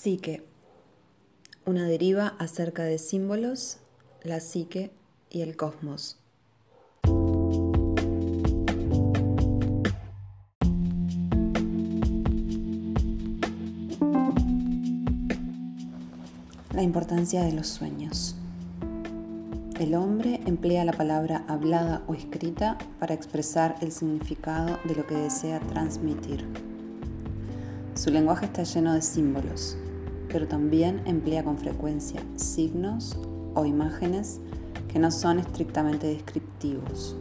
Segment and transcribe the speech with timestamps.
[0.00, 0.44] Psique.
[1.66, 3.78] Una deriva acerca de símbolos,
[4.22, 4.92] la psique
[5.28, 6.20] y el cosmos.
[16.72, 18.36] La importancia de los sueños.
[19.80, 25.16] El hombre emplea la palabra hablada o escrita para expresar el significado de lo que
[25.16, 26.46] desea transmitir.
[27.96, 29.76] Su lenguaje está lleno de símbolos,
[30.30, 33.18] pero también emplea con frecuencia signos
[33.54, 34.40] o imágenes
[34.88, 37.16] que no son estrictamente descriptivos.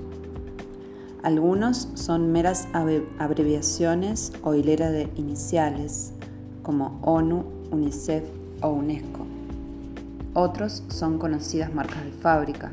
[1.24, 2.68] Algunos son meras
[3.20, 6.14] abreviaciones o hilera de iniciales,
[6.64, 8.24] como ONU, UNICEF
[8.62, 9.26] o UNESCO.
[10.34, 12.72] Otros son conocidas marcas de fábrica,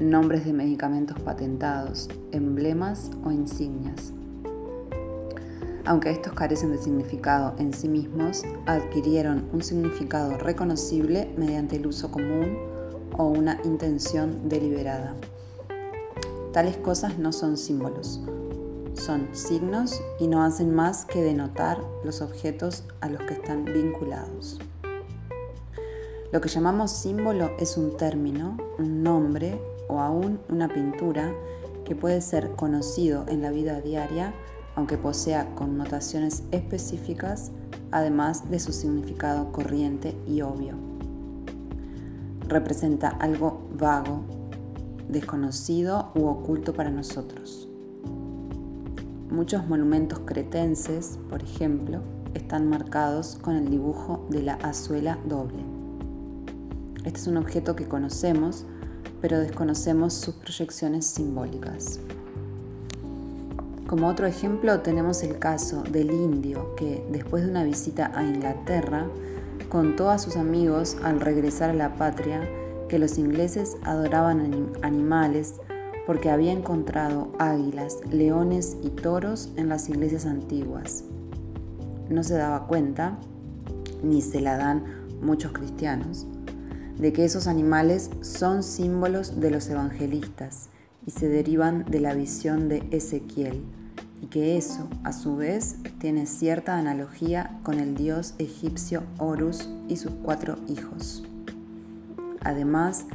[0.00, 4.12] nombres de medicamentos patentados, emblemas o insignias
[5.88, 12.10] aunque estos carecen de significado en sí mismos, adquirieron un significado reconocible mediante el uso
[12.10, 12.58] común
[13.16, 15.16] o una intención deliberada.
[16.52, 18.20] Tales cosas no son símbolos,
[18.92, 24.58] son signos y no hacen más que denotar los objetos a los que están vinculados.
[26.30, 31.32] Lo que llamamos símbolo es un término, un nombre o aún una pintura
[31.86, 34.34] que puede ser conocido en la vida diaria
[34.78, 37.50] aunque posea connotaciones específicas,
[37.90, 40.74] además de su significado corriente y obvio.
[42.46, 44.20] Representa algo vago,
[45.08, 47.68] desconocido u oculto para nosotros.
[49.32, 52.00] Muchos monumentos cretenses, por ejemplo,
[52.34, 55.58] están marcados con el dibujo de la azuela doble.
[57.04, 58.64] Este es un objeto que conocemos,
[59.20, 61.98] pero desconocemos sus proyecciones simbólicas.
[63.88, 69.06] Como otro ejemplo tenemos el caso del indio que después de una visita a Inglaterra
[69.70, 72.46] contó a sus amigos al regresar a la patria
[72.90, 75.54] que los ingleses adoraban animales
[76.06, 81.04] porque había encontrado águilas, leones y toros en las iglesias antiguas.
[82.10, 83.18] No se daba cuenta,
[84.02, 84.84] ni se la dan
[85.22, 86.26] muchos cristianos,
[86.98, 90.68] de que esos animales son símbolos de los evangelistas
[91.06, 93.64] y se derivan de la visión de Ezequiel,
[94.20, 99.96] y que eso, a su vez, tiene cierta analogía con el dios egipcio Horus y
[99.96, 101.22] sus cuatro hijos.
[102.42, 103.06] Además,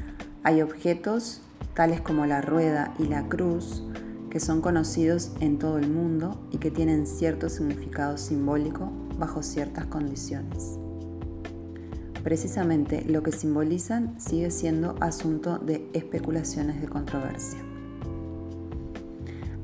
[0.44, 1.42] hay objetos
[1.74, 3.84] tales como la rueda y la cruz
[4.30, 9.86] que son conocidos en todo el mundo y que tienen cierto significado simbólico bajo ciertas
[9.86, 10.80] condiciones.
[12.24, 17.60] Precisamente lo que simbolizan sigue siendo asunto de especulaciones de controversia.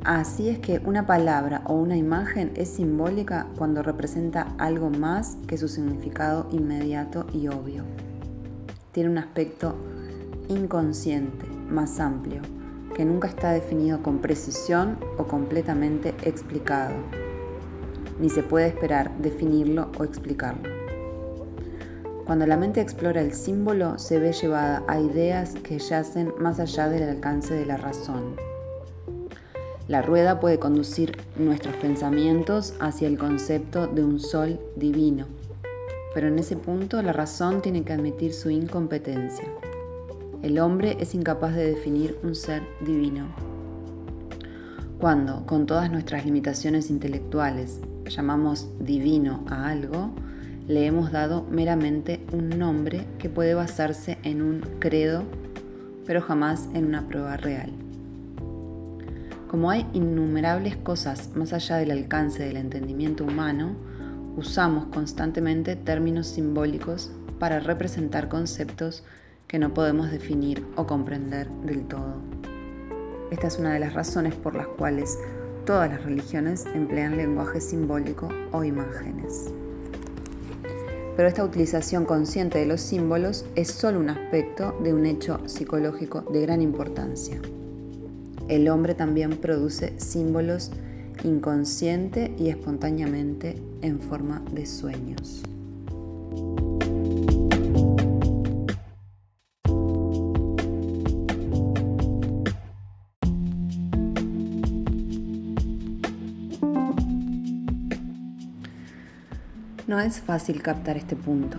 [0.05, 5.57] Así es que una palabra o una imagen es simbólica cuando representa algo más que
[5.57, 7.83] su significado inmediato y obvio.
[8.93, 9.75] Tiene un aspecto
[10.47, 12.41] inconsciente, más amplio,
[12.95, 16.95] que nunca está definido con precisión o completamente explicado.
[18.21, 20.69] Ni se puede esperar definirlo o explicarlo.
[22.25, 26.87] Cuando la mente explora el símbolo, se ve llevada a ideas que yacen más allá
[26.87, 28.48] del alcance de la razón
[29.89, 35.25] la rueda puede conducir nuestros pensamientos hacia el concepto de un sol divino,
[36.13, 39.45] pero en ese punto la razón tiene que admitir su incompetencia.
[40.43, 43.29] El hombre es incapaz de definir un ser divino.
[44.99, 50.11] Cuando, con todas nuestras limitaciones intelectuales, llamamos divino a algo,
[50.67, 55.23] le hemos dado meramente un nombre que puede basarse en un credo,
[56.05, 57.88] pero jamás en una prueba real.
[59.49, 63.75] Como hay innumerables cosas más allá del alcance del entendimiento humano,
[64.37, 69.03] usamos constantemente términos simbólicos para representar conceptos
[69.47, 72.21] que no podemos definir o comprender del todo.
[73.31, 75.17] Esta es una de las razones por las cuales
[75.65, 79.51] todas las religiones emplean lenguaje simbólico o imágenes.
[81.17, 86.21] Pero esta utilización consciente de los símbolos es solo un aspecto de un hecho psicológico
[86.21, 87.41] de gran importancia
[88.49, 90.71] el hombre también produce símbolos
[91.23, 95.43] inconsciente y espontáneamente en forma de sueños.
[109.87, 111.57] No es fácil captar este punto,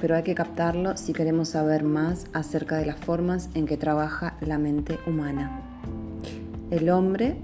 [0.00, 4.36] pero hay que captarlo si queremos saber más acerca de las formas en que trabaja
[4.40, 5.69] la mente humana.
[6.70, 7.36] El hombre,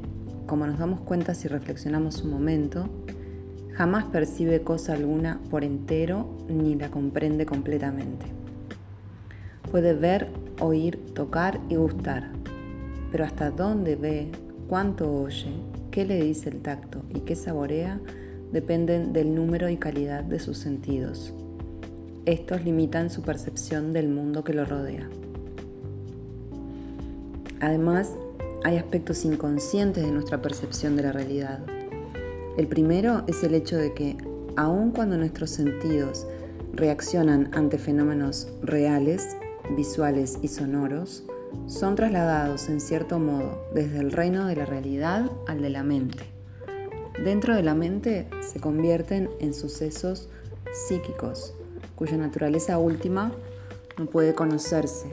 [0.47, 2.89] como nos damos cuenta si reflexionamos un momento,
[3.75, 8.27] jamás percibe cosa alguna por entero ni la comprende completamente.
[9.69, 10.29] Puede ver,
[10.61, 12.31] oír, tocar y gustar,
[13.11, 14.31] pero hasta dónde ve,
[14.69, 15.51] cuánto oye,
[15.91, 18.01] qué le dice el tacto y qué saborea
[18.53, 21.35] dependen del número y calidad de sus sentidos.
[22.27, 25.09] Estos limitan su percepción del mundo que lo rodea.
[27.61, 28.15] Además,
[28.67, 31.61] hay aspectos inconscientes de nuestra percepción de la realidad.
[32.59, 34.17] El primero es el hecho de que,
[34.57, 36.27] aun cuando nuestros sentidos
[36.73, 39.37] reaccionan ante fenómenos reales,
[39.77, 41.23] visuales y sonoros,
[41.69, 46.25] son trasladados en cierto modo desde el reino de la realidad al de la mente.
[47.25, 50.29] Dentro de la mente se convierten en sucesos
[50.89, 51.55] psíquicos,
[51.95, 53.31] cuya naturaleza última
[53.97, 55.07] no puede conocerse,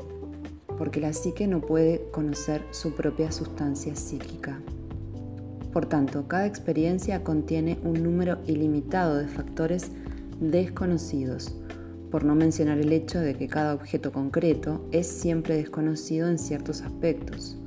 [0.84, 4.60] porque la psique no puede conocer su propia sustancia psíquica.
[5.72, 9.92] Por tanto, cada experiencia contiene un número ilimitado de factores
[10.42, 11.56] desconocidos,
[12.12, 16.82] por no mencionar el hecho de que cada objeto concreto es siempre desconocido en ciertos
[16.82, 17.58] aspectos,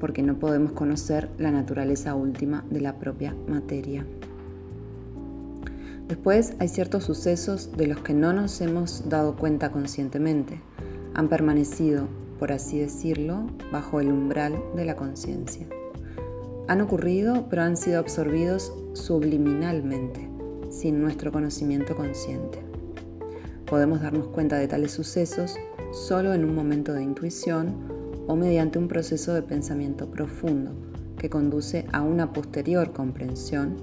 [0.00, 4.04] porque no podemos conocer la naturaleza última de la propia materia.
[6.08, 10.60] Después hay ciertos sucesos de los que no nos hemos dado cuenta conscientemente.
[11.14, 12.06] Han permanecido,
[12.38, 15.66] por así decirlo, bajo el umbral de la conciencia.
[16.68, 20.28] Han ocurrido, pero han sido absorbidos subliminalmente,
[20.70, 22.60] sin nuestro conocimiento consciente.
[23.66, 25.56] Podemos darnos cuenta de tales sucesos
[25.92, 27.74] solo en un momento de intuición
[28.26, 30.72] o mediante un proceso de pensamiento profundo
[31.18, 33.76] que conduce a una posterior comprensión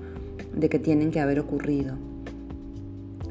[0.55, 1.95] de que tienen que haber ocurrido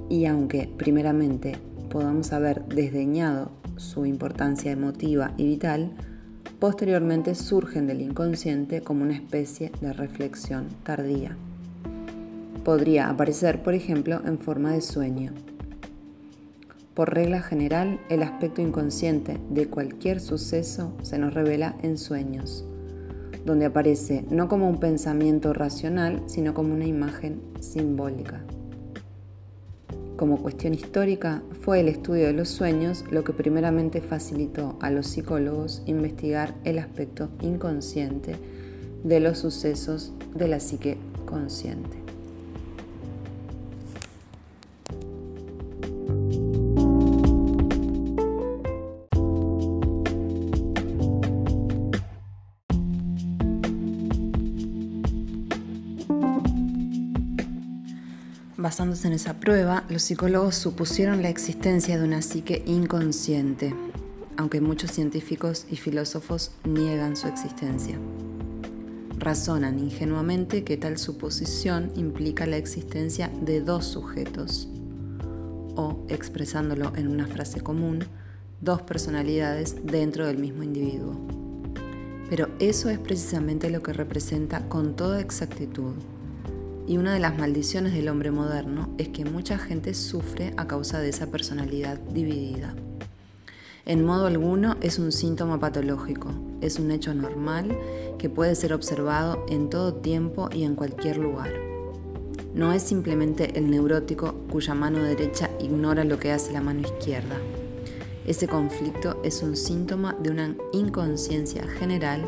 [0.09, 1.57] y aunque primeramente
[1.91, 5.93] podamos haber desdeñado su importancia emotiva y vital,
[6.59, 11.37] posteriormente surgen del inconsciente como una especie de reflexión tardía.
[12.65, 15.33] Podría aparecer, por ejemplo, en forma de sueño.
[16.95, 22.65] Por regla general, el aspecto inconsciente de cualquier suceso se nos revela en sueños,
[23.45, 28.43] donde aparece no como un pensamiento racional, sino como una imagen simbólica.
[30.17, 35.07] Como cuestión histórica, fue el estudio de los sueños lo que primeramente facilitó a los
[35.09, 38.37] psicólogos investigar el aspecto inconsciente
[39.05, 40.97] de los sucesos de la psique
[41.27, 42.06] consciente.
[58.59, 63.75] Basándose en esa prueba, los psicólogos supusieron la existencia de una psique inconsciente,
[64.39, 67.99] aunque muchos científicos y filósofos niegan su existencia.
[69.19, 74.69] Razonan ingenuamente que tal suposición implica la existencia de dos sujetos,
[75.75, 78.07] o, expresándolo en una frase común,
[78.63, 81.15] dos personalidades dentro del mismo individuo.
[82.31, 85.93] Pero eso es precisamente lo que representa con toda exactitud
[86.87, 91.01] y una de las maldiciones del hombre moderno es que mucha gente sufre a causa
[91.01, 92.75] de esa personalidad dividida.
[93.85, 96.31] En modo alguno es un síntoma patológico,
[96.61, 97.77] es un hecho normal
[98.19, 101.51] que puede ser observado en todo tiempo y en cualquier lugar.
[102.55, 107.37] No es simplemente el neurótico cuya mano derecha ignora lo que hace la mano izquierda.
[108.27, 112.25] Ese conflicto es un síntoma de una inconsciencia general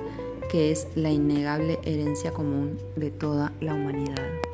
[0.50, 4.47] que es la innegable herencia común de toda la humanidad.